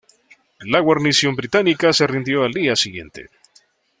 [0.61, 3.29] La guarnición británica se rindió al día siguiente.